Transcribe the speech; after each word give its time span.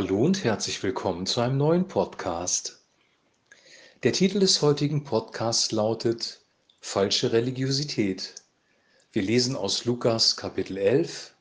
Hallo 0.00 0.24
und 0.24 0.44
herzlich 0.44 0.80
willkommen 0.84 1.26
zu 1.26 1.40
einem 1.40 1.56
neuen 1.56 1.88
Podcast. 1.88 2.84
Der 4.04 4.12
Titel 4.12 4.38
des 4.38 4.62
heutigen 4.62 5.02
Podcasts 5.02 5.72
lautet 5.72 6.40
Falsche 6.78 7.32
Religiosität. 7.32 8.36
Wir 9.10 9.22
lesen 9.22 9.56
aus 9.56 9.86
Lukas 9.86 10.36
Kapitel 10.36 10.76
11, 10.76 11.34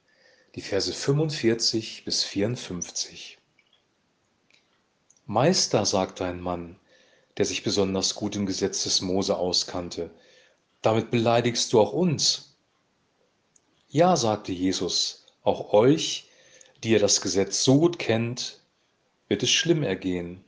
die 0.56 0.62
Verse 0.62 0.92
45 0.92 2.04
bis 2.04 2.24
54. 2.24 3.38
Meister, 5.28 5.86
sagte 5.86 6.26
ein 6.26 6.42
Mann, 6.42 6.80
der 7.38 7.46
sich 7.46 7.62
besonders 7.62 8.16
gut 8.16 8.36
im 8.36 8.48
Gesetz 8.48 8.86
des 8.86 9.02
Mose 9.02 9.38
auskannte, 9.38 10.10
damit 10.82 11.12
beleidigst 11.12 11.72
du 11.74 11.80
auch 11.80 11.94
uns. 11.94 12.56
Ja, 13.88 14.16
sagte 14.16 14.52
Jesus, 14.52 15.28
auch 15.44 15.74
euch, 15.74 16.27
die 16.88 16.94
ihr 16.94 17.00
das 17.00 17.20
Gesetz 17.20 17.66
so 17.66 17.80
gut 17.80 18.00
kennt, 18.00 18.62
wird 19.28 19.44
es 19.44 19.50
schlimm 19.50 19.84
ergehen. 19.84 20.46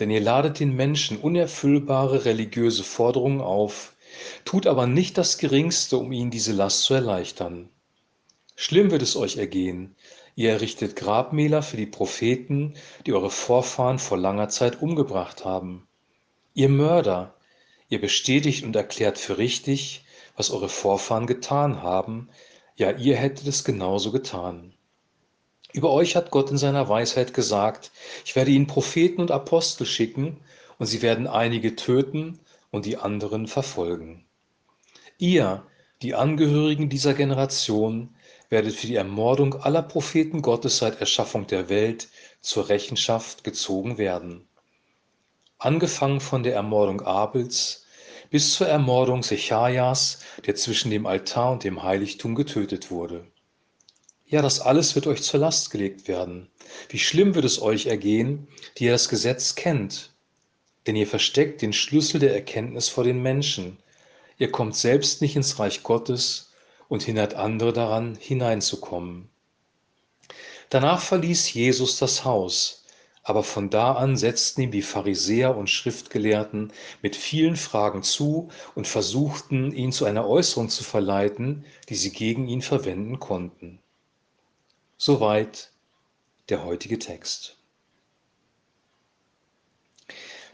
Denn 0.00 0.10
ihr 0.10 0.20
ladet 0.20 0.58
den 0.58 0.74
Menschen 0.74 1.18
unerfüllbare 1.18 2.24
religiöse 2.24 2.82
Forderungen 2.82 3.40
auf, 3.40 3.94
tut 4.44 4.66
aber 4.66 4.88
nicht 4.88 5.16
das 5.16 5.38
Geringste, 5.38 5.96
um 5.96 6.10
ihnen 6.10 6.32
diese 6.32 6.52
Last 6.52 6.82
zu 6.82 6.94
erleichtern. 6.94 7.68
Schlimm 8.56 8.90
wird 8.90 9.00
es 9.00 9.14
euch 9.14 9.36
ergehen. 9.36 9.94
Ihr 10.34 10.50
errichtet 10.50 10.96
Grabmäler 10.96 11.62
für 11.62 11.76
die 11.76 11.86
Propheten, 11.86 12.74
die 13.06 13.12
eure 13.12 13.30
Vorfahren 13.30 14.00
vor 14.00 14.18
langer 14.18 14.48
Zeit 14.48 14.82
umgebracht 14.82 15.44
haben. 15.44 15.86
Ihr 16.52 16.68
Mörder, 16.68 17.32
ihr 17.88 18.00
bestätigt 18.00 18.64
und 18.64 18.74
erklärt 18.74 19.18
für 19.18 19.38
richtig, 19.38 20.04
was 20.34 20.50
eure 20.50 20.68
Vorfahren 20.68 21.28
getan 21.28 21.80
haben, 21.80 22.28
ja 22.74 22.90
ihr 22.90 23.14
hättet 23.14 23.46
es 23.46 23.62
genauso 23.62 24.10
getan. 24.10 24.72
Über 25.76 25.90
euch 25.90 26.16
hat 26.16 26.30
Gott 26.30 26.50
in 26.50 26.56
seiner 26.56 26.88
Weisheit 26.88 27.34
gesagt, 27.34 27.92
ich 28.24 28.34
werde 28.34 28.50
ihnen 28.50 28.66
Propheten 28.66 29.20
und 29.20 29.30
Apostel 29.30 29.84
schicken, 29.86 30.40
und 30.78 30.86
sie 30.86 31.02
werden 31.02 31.26
einige 31.26 31.76
töten 31.76 32.40
und 32.70 32.86
die 32.86 32.96
anderen 32.96 33.46
verfolgen. 33.46 34.24
Ihr, 35.18 35.66
die 36.00 36.14
Angehörigen 36.14 36.88
dieser 36.88 37.12
Generation, 37.12 38.14
werdet 38.48 38.74
für 38.74 38.86
die 38.86 38.94
Ermordung 38.94 39.54
aller 39.56 39.82
Propheten 39.82 40.40
Gottes 40.40 40.78
seit 40.78 40.98
Erschaffung 41.00 41.46
der 41.46 41.68
Welt 41.68 42.08
zur 42.40 42.70
Rechenschaft 42.70 43.44
gezogen 43.44 43.98
werden. 43.98 44.48
Angefangen 45.58 46.20
von 46.20 46.42
der 46.42 46.54
Ermordung 46.54 47.02
Abels 47.02 47.84
bis 48.30 48.54
zur 48.54 48.66
Ermordung 48.66 49.22
Sechajas, 49.22 50.20
der 50.46 50.54
zwischen 50.54 50.90
dem 50.90 51.04
Altar 51.04 51.52
und 51.52 51.64
dem 51.64 51.82
Heiligtum 51.82 52.34
getötet 52.34 52.90
wurde. 52.90 53.26
Ja, 54.28 54.42
das 54.42 54.58
alles 54.58 54.96
wird 54.96 55.06
euch 55.06 55.22
zur 55.22 55.38
Last 55.38 55.70
gelegt 55.70 56.08
werden. 56.08 56.48
Wie 56.88 56.98
schlimm 56.98 57.36
wird 57.36 57.44
es 57.44 57.62
euch 57.62 57.86
ergehen, 57.86 58.48
die 58.76 58.86
ihr 58.86 58.90
das 58.90 59.08
Gesetz 59.08 59.54
kennt. 59.54 60.10
Denn 60.86 60.96
ihr 60.96 61.06
versteckt 61.06 61.62
den 61.62 61.72
Schlüssel 61.72 62.18
der 62.18 62.34
Erkenntnis 62.34 62.88
vor 62.88 63.04
den 63.04 63.22
Menschen. 63.22 63.78
Ihr 64.36 64.50
kommt 64.50 64.74
selbst 64.74 65.22
nicht 65.22 65.36
ins 65.36 65.60
Reich 65.60 65.84
Gottes 65.84 66.50
und 66.88 67.04
hindert 67.04 67.34
andere 67.34 67.72
daran, 67.72 68.16
hineinzukommen. 68.20 69.30
Danach 70.70 71.00
verließ 71.00 71.52
Jesus 71.52 71.96
das 71.98 72.24
Haus, 72.24 72.84
aber 73.22 73.44
von 73.44 73.70
da 73.70 73.92
an 73.92 74.16
setzten 74.16 74.62
ihm 74.62 74.70
die 74.72 74.82
Pharisäer 74.82 75.56
und 75.56 75.70
Schriftgelehrten 75.70 76.72
mit 77.00 77.14
vielen 77.14 77.54
Fragen 77.54 78.02
zu 78.02 78.48
und 78.74 78.88
versuchten, 78.88 79.72
ihn 79.72 79.92
zu 79.92 80.04
einer 80.04 80.28
Äußerung 80.28 80.68
zu 80.68 80.82
verleiten, 80.82 81.64
die 81.88 81.94
sie 81.94 82.10
gegen 82.10 82.48
ihn 82.48 82.62
verwenden 82.62 83.20
konnten. 83.20 83.80
Soweit 84.98 85.72
der 86.48 86.64
heutige 86.64 86.98
Text. 86.98 87.58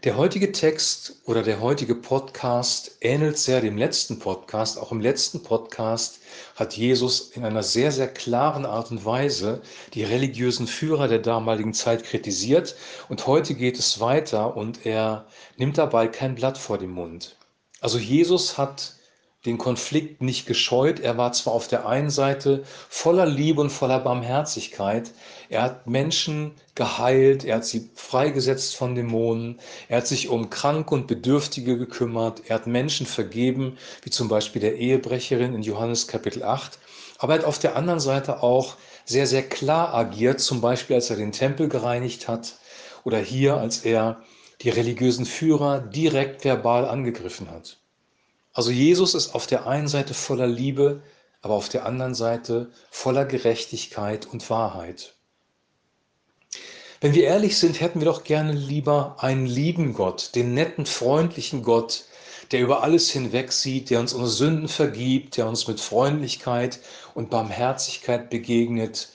Der 0.03 0.17
heutige 0.17 0.51
Text 0.51 1.23
oder 1.27 1.45
der 1.45 1.61
heutige 1.61 1.95
Podcast 1.95 2.97
ähnelt 3.03 3.39
sehr 3.39 3.61
dem 3.61 3.79
letzten 3.79 4.19
Podcast. 4.19 4.80
Auch 4.80 4.91
im 4.91 5.01
letzten 5.01 5.45
Podcast 5.45 6.19
hat 6.57 6.77
Jesus 6.77 7.30
in 7.36 7.45
einer 7.45 7.63
sehr, 7.63 7.92
sehr 7.92 8.08
klaren 8.08 8.67
Art 8.67 8.91
und 8.91 9.05
Weise 9.05 9.63
die 9.95 10.03
religiösen 10.03 10.67
Führer 10.67 11.07
der 11.07 11.20
damaligen 11.20 11.73
Zeit 11.73 12.03
kritisiert. 12.03 12.74
Und 13.09 13.29
heute 13.29 13.55
geht 13.55 13.79
es 13.79 14.01
weiter 14.01 14.57
und 14.57 14.85
er 14.85 15.24
nimmt 15.57 15.79
dabei 15.79 16.09
kein 16.09 16.35
Blatt 16.35 16.59
vor 16.59 16.79
den 16.79 16.91
Mund. 16.91 17.36
Also 17.80 17.98
Jesus 17.98 18.59
hat 18.59 18.97
den 19.45 19.58
Konflikt 19.58 20.23
nicht 20.23 20.47
gescheut. 20.47 21.01
Er 21.01 21.19
war 21.19 21.33
zwar 21.33 21.53
auf 21.53 21.67
der 21.67 21.86
einen 21.86 22.11
Seite 22.11 22.63
voller 22.89 23.27
Liebe 23.27 23.61
und 23.61 23.70
voller 23.70 23.98
Barmherzigkeit. 23.98 25.11
Er 25.48 25.63
hat 25.63 25.86
Menschen 25.86 26.53
geheilt, 26.75 27.45
er 27.45 27.57
hat 27.57 27.64
sie 27.64 27.91
freigesetzt 27.95 28.77
von 28.77 28.95
Dämonen, 28.95 29.58
er 29.89 29.98
hat 29.98 30.07
sich 30.07 30.29
um 30.29 30.48
Kranke 30.48 30.95
und 30.95 31.07
Bedürftige 31.07 31.77
gekümmert, 31.77 32.42
er 32.47 32.57
hat 32.57 32.67
Menschen 32.67 33.07
vergeben, 33.07 33.79
wie 34.03 34.11
zum 34.11 34.29
Beispiel 34.29 34.61
der 34.61 34.77
Ehebrecherin 34.77 35.55
in 35.55 35.63
Johannes 35.63 36.07
Kapitel 36.07 36.45
8. 36.45 36.79
Aber 37.19 37.35
er 37.35 37.41
hat 37.41 37.47
auf 37.47 37.59
der 37.59 37.77
anderen 37.77 38.01
Seite 38.01 38.42
auch 38.42 38.77
sehr, 39.05 39.27
sehr 39.27 39.42
klar 39.42 39.92
agiert, 39.92 40.41
zum 40.41 40.61
Beispiel 40.61 40.97
als 40.97 41.11
er 41.11 41.17
den 41.17 41.33
Tempel 41.33 41.69
gereinigt 41.69 42.29
hat 42.29 42.57
oder 43.05 43.19
hier, 43.19 43.57
als 43.57 43.85
er 43.85 44.23
die 44.61 44.70
religiösen 44.70 45.27
Führer 45.27 45.80
direkt 45.80 46.45
verbal 46.45 46.86
angegriffen 46.86 47.51
hat. 47.51 47.79
Also 48.52 48.70
Jesus 48.70 49.14
ist 49.14 49.35
auf 49.35 49.46
der 49.46 49.67
einen 49.67 49.89
Seite 49.89 50.14
voller 50.14 50.46
Liebe, 50.46 51.02
aber 51.40 51.55
auf 51.55 51.68
der 51.68 51.86
anderen 51.86 52.14
Seite 52.14 52.70
voller 52.90 53.24
Gerechtigkeit 53.24 54.27
und 54.27 54.48
Wahrheit. 54.51 55.14
Wenn 57.01 57.14
wir 57.14 57.24
ehrlich 57.24 57.58
sind, 57.58 57.80
hätten 57.80 58.01
wir 58.01 58.05
doch 58.05 58.23
gerne 58.23 58.52
lieber 58.52 59.17
einen 59.18 59.46
lieben 59.46 59.92
Gott, 59.92 60.36
den 60.36 60.55
netten, 60.55 60.86
freundlichen 60.86 61.62
Gott, 61.62 62.05
der 62.52 62.61
über 62.61 62.83
alles 62.83 63.11
hinweg 63.11 63.51
sieht, 63.51 63.91
der 63.91 63.98
uns 63.98 64.12
unsere 64.12 64.30
Sünden 64.30 64.68
vergibt, 64.68 65.36
der 65.36 65.48
uns 65.48 65.67
mit 65.67 65.80
Freundlichkeit 65.80 66.79
und 67.14 67.30
Barmherzigkeit 67.30 68.30
begegnet, 68.30 69.08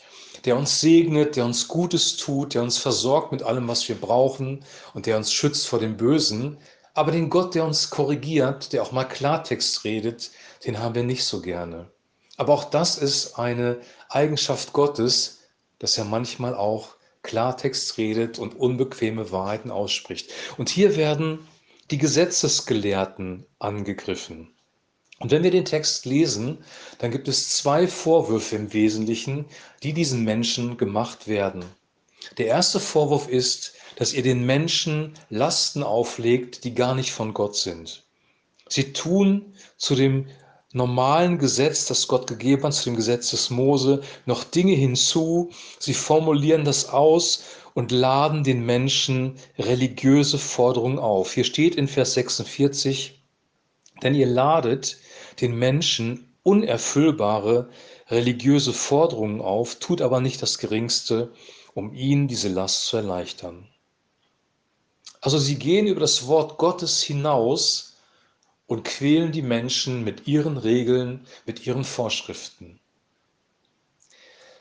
der 0.43 0.57
uns 0.57 0.81
segnet, 0.81 1.35
der 1.35 1.45
uns 1.45 1.67
Gutes 1.67 2.17
tut, 2.17 2.55
der 2.55 2.63
uns 2.63 2.77
versorgt 2.77 3.31
mit 3.31 3.43
allem, 3.43 3.67
was 3.67 3.87
wir 3.87 3.95
brauchen 3.95 4.65
und 4.93 5.05
der 5.05 5.17
uns 5.17 5.31
schützt 5.31 5.67
vor 5.67 5.79
dem 5.79 5.95
Bösen, 5.95 6.57
aber 6.97 7.11
den 7.11 7.29
Gott, 7.29 7.53
der 7.53 7.63
uns 7.63 7.91
korrigiert, 7.91 8.73
der 8.73 8.81
auch 8.81 8.91
mal 8.91 9.03
Klartext 9.03 9.83
redet, 9.83 10.31
den 10.65 10.79
haben 10.79 10.95
wir 10.95 11.03
nicht 11.03 11.25
so 11.25 11.41
gerne. 11.41 11.91
Aber 12.37 12.53
auch 12.55 12.63
das 12.63 12.97
ist 12.97 13.37
eine 13.37 13.79
Eigenschaft 14.09 14.73
Gottes, 14.73 15.43
dass 15.77 15.97
er 15.99 16.05
manchmal 16.05 16.55
auch 16.55 16.95
Klartext 17.21 17.99
redet 17.99 18.39
und 18.39 18.55
unbequeme 18.55 19.31
Wahrheiten 19.31 19.69
ausspricht. 19.69 20.31
Und 20.57 20.69
hier 20.69 20.95
werden 20.95 21.47
die 21.91 21.99
Gesetzesgelehrten 21.99 23.45
angegriffen. 23.59 24.55
Und 25.19 25.29
wenn 25.29 25.43
wir 25.43 25.51
den 25.51 25.65
Text 25.65 26.05
lesen, 26.05 26.63
dann 26.97 27.11
gibt 27.11 27.27
es 27.27 27.57
zwei 27.57 27.87
Vorwürfe 27.87 28.55
im 28.55 28.73
Wesentlichen, 28.73 29.45
die 29.83 29.93
diesen 29.93 30.23
Menschen 30.23 30.77
gemacht 30.77 31.27
werden. 31.27 31.63
Der 32.39 32.47
erste 32.47 32.79
Vorwurf 32.79 33.27
ist, 33.27 33.73
dass 33.97 34.13
ihr 34.13 34.21
den 34.21 34.45
Menschen 34.45 35.13
Lasten 35.29 35.81
auflegt, 35.81 36.63
die 36.63 36.75
gar 36.75 36.93
nicht 36.93 37.11
von 37.11 37.33
Gott 37.33 37.55
sind. 37.55 38.03
Sie 38.69 38.93
tun 38.93 39.53
zu 39.75 39.95
dem 39.95 40.27
normalen 40.71 41.39
Gesetz, 41.39 41.87
das 41.87 42.07
Gott 42.07 42.27
gegeben 42.27 42.63
hat, 42.63 42.73
zu 42.73 42.85
dem 42.85 42.95
Gesetz 42.95 43.31
des 43.31 43.49
Mose, 43.49 44.01
noch 44.25 44.43
Dinge 44.43 44.73
hinzu. 44.73 45.49
Sie 45.79 45.95
formulieren 45.95 46.63
das 46.63 46.89
aus 46.89 47.43
und 47.73 47.91
laden 47.91 48.43
den 48.43 48.65
Menschen 48.65 49.35
religiöse 49.57 50.37
Forderungen 50.37 50.99
auf. 50.99 51.33
Hier 51.33 51.43
steht 51.43 51.75
in 51.75 51.87
Vers 51.87 52.13
46, 52.13 53.19
denn 54.03 54.13
ihr 54.13 54.27
ladet 54.27 54.97
den 55.41 55.57
Menschen 55.57 56.35
unerfüllbare 56.43 57.69
religiöse 58.09 58.73
Forderungen 58.73 59.41
auf, 59.41 59.75
tut 59.75 60.01
aber 60.01 60.21
nicht 60.21 60.41
das 60.41 60.59
Geringste, 60.59 61.31
um 61.73 61.93
ihnen 61.93 62.27
diese 62.27 62.49
Last 62.49 62.85
zu 62.85 62.97
erleichtern. 62.97 63.67
Also 65.21 65.37
sie 65.37 65.55
gehen 65.55 65.87
über 65.87 65.99
das 65.99 66.27
Wort 66.27 66.57
Gottes 66.57 67.01
hinaus 67.01 67.95
und 68.67 68.83
quälen 68.83 69.31
die 69.31 69.41
Menschen 69.41 70.03
mit 70.03 70.27
ihren 70.27 70.57
Regeln, 70.57 71.25
mit 71.45 71.65
ihren 71.65 71.83
Vorschriften. 71.83 72.79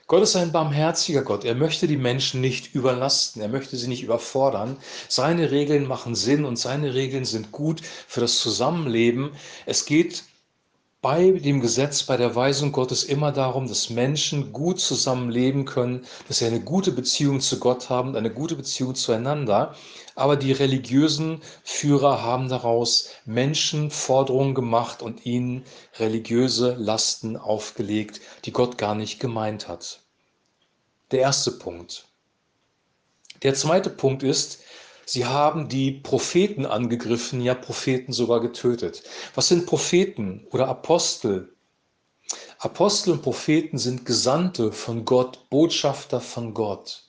Gott 0.09 0.23
ist 0.23 0.37
ein 0.37 0.53
barmherziger 0.53 1.23
Gott. 1.23 1.45
Er 1.45 1.57
möchte 1.57 1.89
die 1.89 1.97
Menschen 1.97 2.41
nicht 2.41 2.75
überlasten. 2.77 3.43
Er 3.43 3.49
möchte 3.49 3.77
sie 3.77 3.89
nicht 3.89 4.05
überfordern. 4.05 4.77
Seine 5.09 5.51
Regeln 5.51 5.89
machen 5.89 6.15
Sinn 6.15 6.45
und 6.45 6.57
seine 6.57 6.95
Regeln 6.95 7.25
sind 7.25 7.51
gut 7.51 7.81
für 8.07 8.21
das 8.21 8.39
Zusammenleben. 8.39 9.33
Es 9.67 9.85
geht 9.85 10.23
bei 11.07 11.31
dem 11.31 11.61
Gesetz, 11.61 12.03
bei 12.03 12.17
der 12.17 12.35
Weisung 12.35 12.73
Gottes 12.73 13.05
immer 13.05 13.31
darum, 13.31 13.69
dass 13.69 13.91
Menschen 13.91 14.53
gut 14.53 14.81
zusammenleben 14.81 15.65
können, 15.65 16.05
dass 16.27 16.39
sie 16.39 16.47
eine 16.47 16.59
gute 16.59 16.91
Beziehung 16.91 17.39
zu 17.39 17.61
Gott 17.61 17.91
haben, 17.91 18.17
eine 18.17 18.33
gute 18.33 18.57
Beziehung 18.57 18.97
zueinander. 18.97 19.77
Aber 20.17 20.35
die 20.35 20.51
religiösen 20.51 21.43
Führer 21.63 22.25
haben 22.25 22.49
daraus 22.49 23.11
Menschen 23.25 23.93
Forderungen 23.93 24.57
gemacht 24.57 25.01
und 25.01 25.25
ihnen 25.25 25.63
religiöse 26.01 26.75
Lasten 26.75 27.37
aufgelegt, 27.37 28.21
die 28.45 28.53
Gott 28.53 28.77
gar 28.77 28.97
nicht 28.97 29.21
gemeint 29.21 29.69
hat. 29.69 30.01
Der 31.13 31.21
erste 31.21 31.53
Punkt. 31.53 32.09
Der 33.45 33.55
zweite 33.55 33.91
Punkt 33.91 34.25
ist, 34.25 34.59
sie 35.07 35.25
haben 35.25 35.69
die 35.69 35.93
Propheten 35.93 36.67
angegriffen, 36.67 37.41
ja 37.41 37.55
Propheten 37.55 38.13
sogar 38.13 38.41
getötet. 38.41 39.03
Was 39.35 39.49
sind 39.49 39.65
Propheten 39.65 40.47
oder 40.51 40.69
Apostel? 40.69 41.55
Apostel 42.59 43.13
und 43.13 43.23
Propheten 43.23 43.79
sind 43.79 44.05
Gesandte 44.05 44.73
von 44.73 45.05
Gott, 45.05 45.49
Botschafter 45.49 46.21
von 46.21 46.53
Gott. 46.53 47.06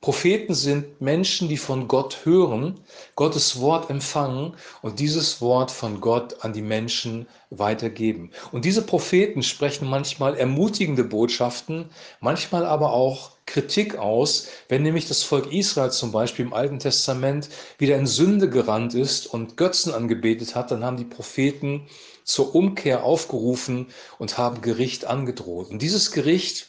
Propheten 0.00 0.54
sind 0.54 1.00
Menschen, 1.00 1.48
die 1.48 1.56
von 1.56 1.88
Gott 1.88 2.20
hören, 2.24 2.78
Gottes 3.16 3.60
Wort 3.60 3.90
empfangen 3.90 4.54
und 4.80 5.00
dieses 5.00 5.40
Wort 5.40 5.72
von 5.72 6.00
Gott 6.00 6.44
an 6.44 6.52
die 6.52 6.62
Menschen 6.62 7.26
weitergeben. 7.50 8.30
Und 8.52 8.64
diese 8.64 8.82
Propheten 8.82 9.42
sprechen 9.42 9.88
manchmal 9.88 10.36
ermutigende 10.36 11.02
Botschaften, 11.02 11.90
manchmal 12.20 12.64
aber 12.64 12.92
auch 12.92 13.32
Kritik 13.44 13.96
aus, 13.96 14.46
wenn 14.68 14.84
nämlich 14.84 15.08
das 15.08 15.24
Volk 15.24 15.52
Israel 15.52 15.90
zum 15.90 16.12
Beispiel 16.12 16.44
im 16.44 16.52
Alten 16.52 16.78
Testament 16.78 17.48
wieder 17.78 17.96
in 17.96 18.06
Sünde 18.06 18.48
gerannt 18.48 18.94
ist 18.94 19.26
und 19.26 19.56
Götzen 19.56 19.92
angebetet 19.92 20.54
hat, 20.54 20.70
dann 20.70 20.84
haben 20.84 20.96
die 20.96 21.04
Propheten 21.04 21.88
zur 22.22 22.54
Umkehr 22.54 23.02
aufgerufen 23.02 23.88
und 24.18 24.38
haben 24.38 24.60
Gericht 24.60 25.06
angedroht. 25.06 25.70
Und 25.70 25.82
dieses 25.82 26.12
Gericht 26.12 26.68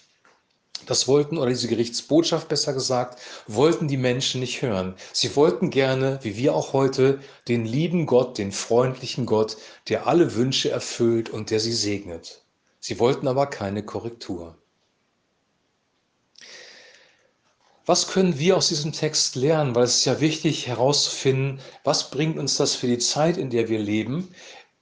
das 0.89 1.07
wollten, 1.07 1.37
oder 1.37 1.49
diese 1.49 1.67
Gerichtsbotschaft 1.67 2.47
besser 2.47 2.73
gesagt, 2.73 3.19
wollten 3.47 3.87
die 3.87 3.97
Menschen 3.97 4.41
nicht 4.41 4.61
hören. 4.61 4.95
Sie 5.13 5.35
wollten 5.35 5.69
gerne, 5.69 6.19
wie 6.23 6.35
wir 6.35 6.55
auch 6.55 6.73
heute, 6.73 7.19
den 7.47 7.65
lieben 7.65 8.05
Gott, 8.05 8.37
den 8.37 8.51
freundlichen 8.51 9.25
Gott, 9.25 9.57
der 9.87 10.07
alle 10.07 10.35
Wünsche 10.35 10.71
erfüllt 10.71 11.29
und 11.29 11.51
der 11.51 11.59
sie 11.59 11.73
segnet. 11.73 12.41
Sie 12.79 12.99
wollten 12.99 13.27
aber 13.27 13.47
keine 13.47 13.83
Korrektur. 13.83 14.55
Was 17.85 18.07
können 18.07 18.37
wir 18.37 18.55
aus 18.55 18.67
diesem 18.67 18.91
Text 18.91 19.35
lernen? 19.35 19.73
Weil 19.73 19.85
es 19.85 19.95
ist 19.95 20.05
ja 20.05 20.21
wichtig 20.21 20.67
herauszufinden, 20.67 21.59
was 21.83 22.11
bringt 22.11 22.37
uns 22.37 22.55
das 22.55 22.75
für 22.75 22.85
die 22.85 22.99
Zeit, 22.99 23.37
in 23.37 23.49
der 23.49 23.67
wir 23.67 23.79
leben, 23.79 24.29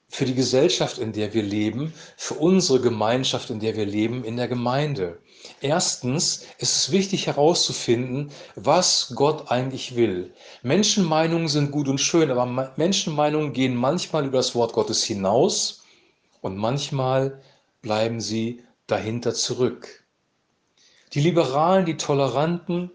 für 0.10 0.25
die 0.25 0.36
Gesellschaft, 0.36 0.98
in 0.98 1.13
der 1.13 1.33
wir 1.33 1.44
leben, 1.44 1.94
für 2.18 2.33
unsere 2.33 2.81
Gemeinschaft, 2.81 3.50
in 3.50 3.62
der 3.62 3.75
wir 3.75 3.86
leben, 3.86 4.24
in 4.24 4.36
der 4.36 4.48
Gemeinde. 4.48 5.19
Erstens 5.62 6.46
ist 6.58 6.76
es 6.76 6.92
wichtig 6.92 7.28
herauszufinden, 7.28 8.32
was 8.56 9.14
Gott 9.16 9.52
eigentlich 9.52 9.96
will. 9.96 10.34
Menschenmeinungen 10.64 11.48
sind 11.48 11.72
gut 11.72 11.88
und 11.88 12.00
schön, 12.00 12.32
aber 12.32 12.74
Menschenmeinungen 12.76 13.54
gehen 13.54 13.76
manchmal 13.76 14.26
über 14.26 14.38
das 14.38 14.56
Wort 14.56 14.74
Gottes 14.74 15.04
hinaus 15.04 15.84
und 16.42 16.58
manchmal 16.58 17.42
bleiben 17.82 18.22
sie 18.22 18.64
dahinter 18.88 19.34
zurück. 19.34 20.06
Die 21.14 21.22
Liberalen, 21.22 21.86
die 21.86 21.98
Toleranten, 21.98 22.92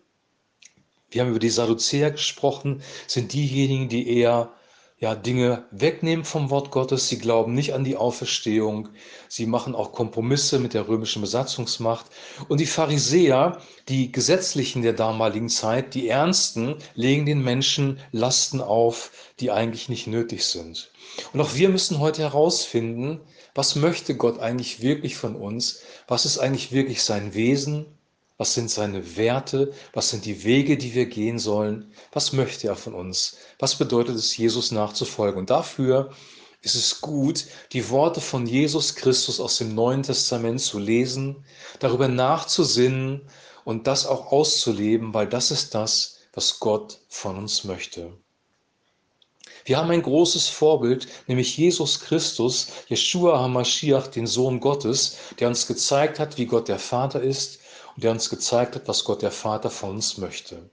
wir 1.11 1.23
haben 1.23 1.31
über 1.31 1.39
die 1.39 1.51
Sadduzäer 1.51 2.11
gesprochen, 2.11 2.83
sind 3.07 3.33
diejenigen, 3.33 3.89
die 3.89 4.09
eher 4.19 4.53
ja, 5.03 5.17
Dinge 5.17 5.65
wegnehmen 5.73 6.25
vom 6.25 6.49
Wort 6.51 6.71
Gottes. 6.71 7.09
Sie 7.09 7.19
glauben 7.19 7.55
nicht 7.55 7.75
an 7.75 7.83
die 7.83 7.97
Auferstehung. 7.97 8.89
Sie 9.29 9.47
machen 9.47 9.75
auch 9.75 9.91
Kompromisse 9.91 10.61
mit 10.61 10.75
der 10.75 10.87
römischen 10.87 11.23
Besatzungsmacht. 11.23 12.07
Und 12.47 12.61
die 12.61 12.67
Pharisäer, 12.67 13.61
die 13.89 14.13
Gesetzlichen 14.13 14.83
der 14.83 14.93
damaligen 14.93 15.49
Zeit, 15.49 15.95
die 15.95 16.09
Ernsten, 16.09 16.77
legen 16.95 17.27
den 17.27 17.43
Menschen 17.43 17.99
Lasten 18.13 18.61
auf, 18.61 19.11
die 19.41 19.51
eigentlich 19.51 19.89
nicht 19.89 20.07
nötig 20.07 20.45
sind. 20.45 20.93
Und 21.33 21.41
auch 21.41 21.57
wir 21.57 21.69
müssen 21.69 21.99
heute 21.99 22.23
herausfinden, 22.23 23.21
was 23.57 23.75
möchte 23.75 24.17
Gott 24.17 24.39
eigentlich 24.39 24.83
wirklich 24.83 25.17
von 25.17 25.35
uns? 25.35 25.81
Was 26.07 26.27
ist 26.27 26.39
eigentlich 26.39 26.71
wirklich 26.71 27.03
sein 27.03 27.35
Wesen? 27.35 27.87
Was 28.39 28.55
sind 28.55 28.71
seine 28.71 29.17
Werte? 29.17 29.73
Was 29.93 30.11
sind 30.11 30.25
die 30.25 30.45
Wege, 30.45 30.77
die 30.77 30.95
wir 30.95 31.07
gehen 31.07 31.39
sollen? 31.39 31.93
Was 32.13 32.33
möchte 32.33 32.69
er 32.69 32.77
von 32.77 32.95
uns? 32.95 33.37
Was 33.59 33.77
bedeutet 33.77 34.17
es, 34.17 34.37
Jesus 34.37 34.73
nachzufolgen? 34.73 35.39
Und 35.39 35.51
dafür 35.51 36.11
ist 36.63 36.75
es 36.75 37.01
gut, 37.01 37.47
die 37.73 37.89
Worte 37.91 38.21
von 38.21 38.47
Jesus 38.47 38.95
Christus 38.95 39.41
aus 39.41 39.59
dem 39.59 39.75
Neuen 39.75 40.03
Testament 40.03 40.61
zu 40.61 40.79
lesen, 40.79 41.45
darüber 41.81 42.09
nachzusinnen 42.09 43.23
und 43.65 43.87
das 43.87 44.07
auch 44.07 44.33
auszuleben, 44.33 45.13
weil 45.13 45.29
das 45.29 45.51
ist 45.51 45.75
das, 45.75 46.19
was 46.33 46.61
Gott 46.61 47.01
von 47.09 47.37
uns 47.37 47.65
möchte. 47.65 48.13
Wir 49.65 49.77
haben 49.77 49.91
ein 49.91 50.03
großes 50.03 50.49
Vorbild, 50.49 51.07
nämlich 51.29 51.57
Jesus 51.57 52.01
Christus, 52.01 52.69
Yeshua 52.89 53.39
HaMashiach, 53.39 54.09
den 54.09 54.27
Sohn 54.27 54.59
Gottes, 54.59 55.19
der 55.39 55.49
uns 55.49 55.67
gezeigt 55.67 56.19
hat, 56.19 56.39
wie 56.39 56.47
Gott 56.47 56.67
der 56.67 56.81
Vater 56.81 57.23
ist 57.23 57.62
und 57.95 58.05
der 58.05 58.11
uns 58.11 58.31
gezeigt 58.31 58.75
hat, 58.75 58.89
was 58.89 59.05
Gott 59.05 59.23
der 59.23 59.31
Vater 59.31 59.71
von 59.71 59.91
uns 59.91 60.19
möchte. 60.19 60.71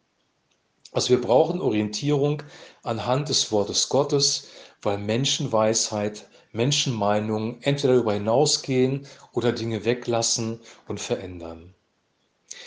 Also 0.92 1.10
wir 1.10 1.22
brauchen 1.22 1.62
Orientierung 1.62 2.42
anhand 2.84 3.30
des 3.30 3.52
Wortes 3.52 3.90
Gottes, 3.90 4.48
weil 4.82 4.98
Menschenweisheit, 4.98 6.28
Menschenmeinungen 6.52 7.62
entweder 7.62 7.94
darüber 7.94 8.14
hinausgehen 8.14 9.06
oder 9.34 9.52
Dinge 9.52 9.86
weglassen 9.86 10.60
und 10.88 11.00
verändern. 11.00 11.76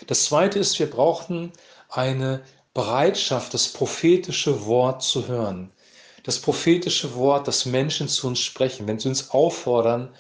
Das 0.06 0.24
Zweite 0.26 0.58
ist, 0.60 0.78
wir 0.78 0.88
brauchen 0.88 1.52
eine 1.88 2.44
Bereitschaft, 2.74 3.54
das 3.54 3.68
prophetische 3.68 4.66
Wort 4.66 5.02
zu 5.02 5.26
hören. 5.26 5.72
Das 6.22 6.38
prophetische 6.38 7.14
Wort, 7.16 7.48
das 7.48 7.66
Menschen 7.66 8.08
zu 8.08 8.28
uns 8.28 8.38
sprechen, 8.38 8.86
wenn 8.86 9.00
sie 9.00 9.08
uns 9.08 9.30
auffordern, 9.30 10.14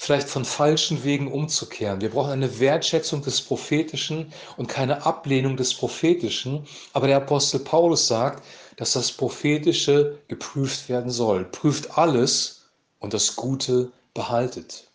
vielleicht 0.00 0.28
von 0.28 0.44
falschen 0.44 1.02
Wegen 1.02 1.30
umzukehren. 1.30 2.00
Wir 2.00 2.10
brauchen 2.10 2.30
eine 2.30 2.60
Wertschätzung 2.60 3.20
des 3.20 3.42
Prophetischen 3.42 4.32
und 4.56 4.68
keine 4.68 5.04
Ablehnung 5.04 5.56
des 5.56 5.74
Prophetischen. 5.74 6.66
Aber 6.92 7.08
der 7.08 7.16
Apostel 7.16 7.58
Paulus 7.58 8.06
sagt, 8.06 8.44
dass 8.76 8.92
das 8.92 9.10
Prophetische 9.10 10.18
geprüft 10.28 10.88
werden 10.88 11.10
soll. 11.10 11.44
Prüft 11.44 11.98
alles 11.98 12.68
und 13.00 13.12
das 13.12 13.34
Gute 13.34 13.90
behaltet. 14.14 14.86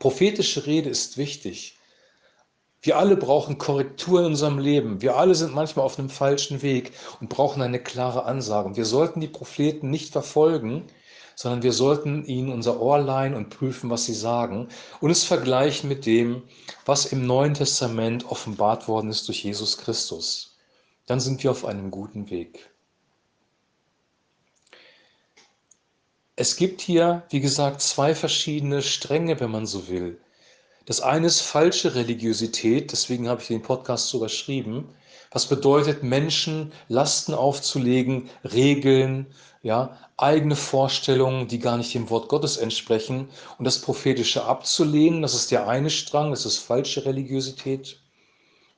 Prophetische 0.00 0.66
Rede 0.66 0.90
ist 0.90 1.16
wichtig. 1.16 1.78
Wir 2.82 2.98
alle 2.98 3.16
brauchen 3.16 3.58
Korrektur 3.58 4.20
in 4.20 4.26
unserem 4.26 4.58
Leben. 4.58 5.02
Wir 5.02 5.16
alle 5.16 5.36
sind 5.36 5.54
manchmal 5.54 5.86
auf 5.86 6.00
einem 6.00 6.10
falschen 6.10 6.62
Weg 6.62 6.92
und 7.20 7.28
brauchen 7.28 7.62
eine 7.62 7.78
klare 7.78 8.24
Ansage. 8.24 8.76
Wir 8.76 8.84
sollten 8.84 9.20
die 9.20 9.28
Propheten 9.28 9.88
nicht 9.88 10.12
verfolgen, 10.12 10.88
sondern 11.34 11.62
wir 11.62 11.72
sollten 11.72 12.24
ihnen 12.24 12.52
unser 12.52 12.80
Ohr 12.80 12.98
leihen 12.98 13.34
und 13.34 13.50
prüfen, 13.50 13.90
was 13.90 14.04
sie 14.04 14.14
sagen 14.14 14.68
und 15.00 15.10
es 15.10 15.24
vergleichen 15.24 15.88
mit 15.88 16.06
dem, 16.06 16.42
was 16.84 17.06
im 17.06 17.26
Neuen 17.26 17.54
Testament 17.54 18.24
offenbart 18.30 18.88
worden 18.88 19.10
ist 19.10 19.28
durch 19.28 19.44
Jesus 19.44 19.78
Christus. 19.78 20.56
Dann 21.06 21.20
sind 21.20 21.42
wir 21.42 21.50
auf 21.50 21.64
einem 21.64 21.90
guten 21.90 22.30
Weg. 22.30 22.70
Es 26.36 26.56
gibt 26.56 26.80
hier, 26.80 27.22
wie 27.30 27.40
gesagt, 27.40 27.80
zwei 27.80 28.14
verschiedene 28.14 28.82
Stränge, 28.82 29.38
wenn 29.38 29.50
man 29.50 29.66
so 29.66 29.88
will. 29.88 30.20
Das 30.84 31.00
eine 31.00 31.28
ist 31.28 31.40
falsche 31.40 31.94
Religiosität, 31.94 32.92
deswegen 32.92 33.28
habe 33.28 33.40
ich 33.40 33.48
den 33.48 33.62
Podcast 33.62 34.08
so 34.08 34.18
überschrieben. 34.18 34.88
Was 35.34 35.46
bedeutet, 35.46 36.04
Menschen 36.04 36.72
Lasten 36.86 37.34
aufzulegen, 37.34 38.30
Regeln, 38.44 39.26
ja, 39.62 39.98
eigene 40.16 40.54
Vorstellungen, 40.54 41.48
die 41.48 41.58
gar 41.58 41.76
nicht 41.76 41.92
dem 41.92 42.08
Wort 42.08 42.28
Gottes 42.28 42.56
entsprechen 42.56 43.28
und 43.58 43.64
das 43.64 43.80
Prophetische 43.80 44.44
abzulehnen. 44.44 45.22
Das 45.22 45.34
ist 45.34 45.50
der 45.50 45.66
eine 45.66 45.90
Strang, 45.90 46.30
das 46.30 46.46
ist 46.46 46.58
falsche 46.58 47.04
Religiosität. 47.04 47.98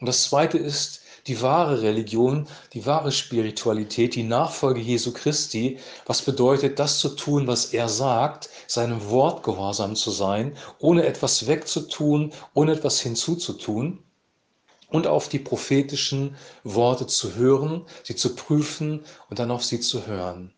Und 0.00 0.06
das 0.06 0.22
zweite 0.22 0.56
ist 0.56 1.02
die 1.26 1.42
wahre 1.42 1.82
Religion, 1.82 2.46
die 2.72 2.86
wahre 2.86 3.12
Spiritualität, 3.12 4.14
die 4.14 4.22
Nachfolge 4.22 4.80
Jesu 4.80 5.12
Christi, 5.12 5.78
was 6.06 6.22
bedeutet, 6.22 6.78
das 6.78 7.00
zu 7.00 7.10
tun, 7.10 7.46
was 7.46 7.74
er 7.74 7.90
sagt, 7.90 8.48
seinem 8.66 9.10
Wort 9.10 9.42
gehorsam 9.42 9.94
zu 9.94 10.10
sein, 10.10 10.56
ohne 10.78 11.04
etwas 11.04 11.46
wegzutun, 11.46 12.32
ohne 12.54 12.72
etwas 12.72 13.00
hinzuzutun 13.00 14.05
und 14.88 15.06
auf 15.06 15.28
die 15.28 15.38
prophetischen 15.38 16.36
Worte 16.64 17.06
zu 17.06 17.34
hören, 17.34 17.84
sie 18.02 18.16
zu 18.16 18.34
prüfen 18.34 19.04
und 19.28 19.38
dann 19.38 19.50
auf 19.50 19.64
sie 19.64 19.80
zu 19.80 20.06
hören. 20.06 20.52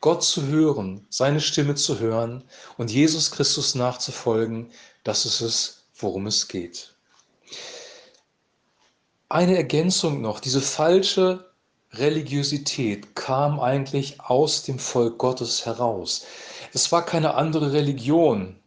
Gott 0.00 0.22
zu 0.22 0.46
hören, 0.46 1.06
seine 1.08 1.40
Stimme 1.40 1.74
zu 1.76 1.98
hören 1.98 2.44
und 2.76 2.90
Jesus 2.90 3.30
Christus 3.30 3.74
nachzufolgen, 3.74 4.70
das 5.02 5.24
ist 5.24 5.40
es, 5.40 5.84
worum 5.96 6.26
es 6.26 6.46
geht. 6.46 6.94
Eine 9.30 9.56
Ergänzung 9.56 10.20
noch, 10.20 10.40
diese 10.40 10.60
falsche 10.60 11.50
Religiosität 11.94 13.14
kam 13.14 13.60
eigentlich 13.60 14.20
aus 14.20 14.64
dem 14.64 14.78
Volk 14.78 15.18
Gottes 15.18 15.64
heraus. 15.64 16.26
Es 16.72 16.90
war 16.92 17.04
keine 17.04 17.34
andere 17.34 17.72
Religion. 17.72 18.60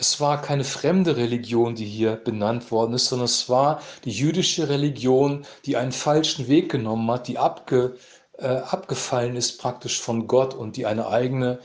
Es 0.00 0.20
war 0.20 0.40
keine 0.40 0.62
fremde 0.62 1.16
Religion, 1.16 1.74
die 1.74 1.84
hier 1.84 2.12
benannt 2.14 2.70
worden 2.70 2.94
ist, 2.94 3.06
sondern 3.06 3.24
es 3.24 3.48
war 3.48 3.82
die 4.04 4.12
jüdische 4.12 4.68
Religion, 4.68 5.44
die 5.66 5.76
einen 5.76 5.90
falschen 5.90 6.46
Weg 6.46 6.70
genommen 6.70 7.10
hat, 7.10 7.26
die 7.26 7.36
abge, 7.36 7.96
äh, 8.38 8.46
abgefallen 8.46 9.34
ist 9.34 9.58
praktisch 9.58 10.00
von 10.00 10.28
Gott 10.28 10.54
und 10.54 10.76
die 10.76 10.86
eine 10.86 11.08
eigene 11.08 11.58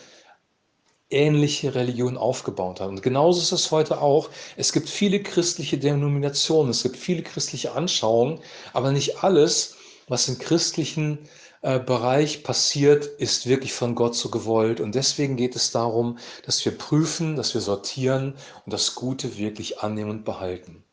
ähnliche 1.11 1.75
Religionen 1.75 2.17
aufgebaut 2.17 2.81
hat. 2.81 2.89
Und 2.89 3.03
genauso 3.03 3.39
ist 3.39 3.51
es 3.51 3.69
heute 3.69 4.01
auch. 4.01 4.31
Es 4.57 4.73
gibt 4.73 4.89
viele 4.89 5.21
christliche 5.21 5.77
Denominationen, 5.77 6.71
es 6.71 6.81
gibt 6.81 6.97
viele 6.97 7.21
christliche 7.21 7.73
Anschauungen, 7.73 8.39
aber 8.73 8.91
nicht 8.91 9.23
alles, 9.23 9.75
was 10.07 10.27
im 10.27 10.39
christlichen 10.39 11.19
Bereich 11.63 12.43
passiert, 12.43 13.05
ist 13.05 13.47
wirklich 13.47 13.71
von 13.71 13.95
Gott 13.95 14.15
so 14.15 14.29
gewollt. 14.29 14.81
Und 14.81 14.95
deswegen 14.95 15.37
geht 15.37 15.55
es 15.55 15.71
darum, 15.71 16.17
dass 16.45 16.63
wir 16.65 16.77
prüfen, 16.77 17.37
dass 17.37 17.53
wir 17.53 17.61
sortieren 17.61 18.35
und 18.65 18.73
das 18.73 18.95
Gute 18.95 19.37
wirklich 19.37 19.79
annehmen 19.79 20.11
und 20.11 20.25
behalten. 20.25 20.83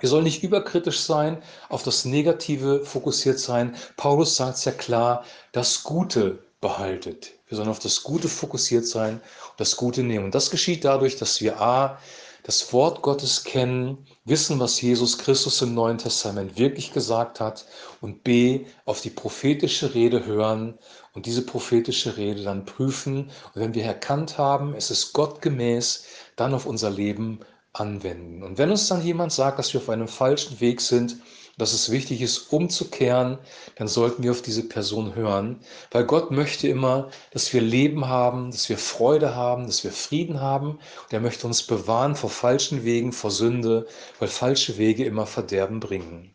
Wir 0.00 0.08
sollen 0.08 0.24
nicht 0.24 0.42
überkritisch 0.42 1.00
sein, 1.00 1.42
auf 1.68 1.82
das 1.82 2.06
Negative 2.06 2.84
fokussiert 2.86 3.38
sein. 3.38 3.76
Paulus 3.98 4.36
sagt 4.36 4.56
es 4.56 4.64
ja 4.64 4.72
klar, 4.72 5.24
das 5.52 5.82
Gute 5.82 6.38
behaltet. 6.62 7.32
Wir 7.48 7.56
sollen 7.56 7.68
auf 7.68 7.78
das 7.78 8.02
Gute 8.02 8.28
fokussiert 8.28 8.86
sein 8.86 9.14
und 9.14 9.60
das 9.60 9.76
Gute 9.76 10.02
nehmen. 10.02 10.26
Und 10.26 10.34
das 10.34 10.50
geschieht 10.50 10.84
dadurch, 10.84 11.16
dass 11.16 11.40
wir 11.40 11.60
A, 11.60 11.98
das 12.42 12.72
Wort 12.72 13.02
Gottes 13.02 13.44
kennen, 13.44 14.06
wissen, 14.24 14.58
was 14.58 14.80
Jesus 14.80 15.18
Christus 15.18 15.60
im 15.62 15.74
Neuen 15.74 15.98
Testament 15.98 16.58
wirklich 16.58 16.92
gesagt 16.92 17.40
hat 17.40 17.66
und 18.00 18.24
b, 18.24 18.66
auf 18.84 19.00
die 19.00 19.10
prophetische 19.10 19.94
Rede 19.94 20.24
hören 20.24 20.78
und 21.14 21.26
diese 21.26 21.42
prophetische 21.42 22.16
Rede 22.16 22.42
dann 22.42 22.64
prüfen 22.64 23.30
und 23.54 23.60
wenn 23.60 23.74
wir 23.74 23.84
erkannt 23.84 24.38
haben, 24.38 24.74
es 24.74 24.90
ist 24.90 25.12
gottgemäß, 25.12 26.04
dann 26.36 26.54
auf 26.54 26.66
unser 26.66 26.90
Leben 26.90 27.40
anwenden. 27.72 28.42
Und 28.42 28.58
wenn 28.58 28.70
uns 28.70 28.88
dann 28.88 29.04
jemand 29.04 29.32
sagt, 29.32 29.58
dass 29.58 29.72
wir 29.72 29.80
auf 29.80 29.88
einem 29.90 30.08
falschen 30.08 30.60
Weg 30.60 30.80
sind, 30.80 31.16
dass 31.58 31.72
es 31.72 31.90
wichtig 31.90 32.22
ist, 32.22 32.52
umzukehren, 32.52 33.38
dann 33.76 33.88
sollten 33.88 34.22
wir 34.22 34.30
auf 34.30 34.42
diese 34.42 34.66
Person 34.66 35.14
hören, 35.14 35.60
weil 35.90 36.04
Gott 36.04 36.30
möchte 36.30 36.68
immer, 36.68 37.10
dass 37.32 37.52
wir 37.52 37.60
Leben 37.60 38.08
haben, 38.08 38.50
dass 38.52 38.68
wir 38.68 38.78
Freude 38.78 39.34
haben, 39.34 39.66
dass 39.66 39.84
wir 39.84 39.92
Frieden 39.92 40.40
haben. 40.40 40.70
Und 40.70 41.12
er 41.12 41.20
möchte 41.20 41.46
uns 41.46 41.62
bewahren 41.64 42.14
vor 42.14 42.30
falschen 42.30 42.84
Wegen, 42.84 43.12
vor 43.12 43.30
Sünde, 43.30 43.86
weil 44.18 44.28
falsche 44.28 44.78
Wege 44.78 45.04
immer 45.04 45.26
Verderben 45.26 45.80
bringen. 45.80 46.34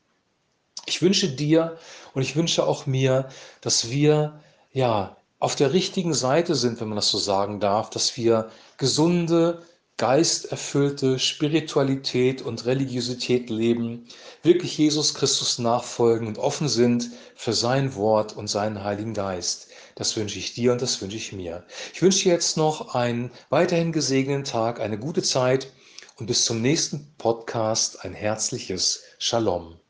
Ich 0.86 1.02
wünsche 1.02 1.30
dir 1.30 1.78
und 2.14 2.22
ich 2.22 2.36
wünsche 2.36 2.68
auch 2.68 2.86
mir, 2.86 3.30
dass 3.62 3.90
wir 3.90 4.40
ja 4.74 5.16
auf 5.40 5.56
der 5.56 5.74
richtigen 5.74 6.14
Seite 6.14 6.56
sind, 6.56 6.80
wenn 6.80 6.90
man 6.90 6.96
das 6.98 7.10
so 7.10 7.18
sagen 7.18 7.60
darf, 7.60 7.90
dass 7.90 8.18
wir 8.18 8.50
gesunde, 8.78 9.62
geisterfüllte 9.98 11.20
Spiritualität 11.20 12.42
und 12.42 12.66
Religiosität 12.66 13.50
leben, 13.50 14.08
wirklich 14.42 14.78
Jesus 14.78 15.14
Christus 15.14 15.60
nachfolgen 15.60 16.28
und 16.28 16.40
offen 16.40 16.68
sind 16.68 17.12
für 17.36 17.54
sein 17.54 17.96
Wort 17.96 18.36
und 18.36 18.48
seinen 18.48 18.84
Heiligen 18.84 19.14
Geist. 19.14 19.68
Das 19.96 20.16
wünsche 20.18 20.40
ich 20.40 20.54
dir 20.54 20.72
und 20.72 20.82
das 20.82 21.02
wünsche 21.02 21.18
ich 21.18 21.32
mir. 21.32 21.64
Ich 21.94 22.02
wünsche 22.02 22.24
dir 22.24 22.34
jetzt 22.34 22.58
noch 22.58 22.96
einen 22.96 23.32
weiterhin 23.50 23.92
gesegneten 23.92 24.44
Tag, 24.44 24.80
eine 24.80 24.98
gute 24.98 25.22
Zeit 25.22 25.72
und 26.18 26.26
bis 26.26 26.46
zum 26.46 26.62
nächsten 26.62 27.14
Podcast 27.18 28.04
ein 28.04 28.14
herzliches 28.14 29.04
Shalom. 29.20 29.83